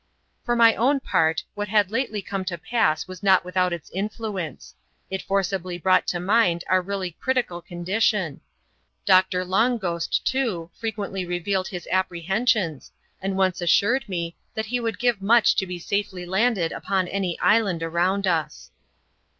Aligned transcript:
For 0.43 0.55
my 0.55 0.73
own 0.73 0.99
part, 0.99 1.43
what 1.53 1.67
had 1.67 1.91
lately 1.91 2.23
come 2.23 2.43
to 2.45 2.57
pass 2.57 3.07
was 3.07 3.21
not 3.21 3.45
with 3.45 3.55
out 3.55 3.71
its 3.71 3.91
influence. 3.91 4.73
It 5.11 5.21
forcibly 5.21 5.77
brought 5.77 6.07
to 6.07 6.19
mind 6.19 6.63
our 6.67 6.81
really 6.81 7.11
critical 7.11 7.61
condition. 7.61 8.41
Doctor 9.05 9.45
Long 9.45 9.77
Ghost, 9.77 10.25
too, 10.25 10.71
frequently 10.73 11.23
revealed 11.23 11.67
his 11.67 11.87
i^prehensions, 11.93 12.89
and 13.21 13.37
once 13.37 13.61
assured 13.61 14.09
me 14.09 14.35
that 14.55 14.65
he 14.65 14.79
would 14.79 14.97
give 14.97 15.21
much 15.21 15.55
to 15.57 15.67
be 15.67 15.77
safely 15.77 16.25
landed 16.25 16.71
upon 16.71 17.07
any 17.07 17.39
island 17.39 17.83
around 17.83 18.25
us. 18.25 18.71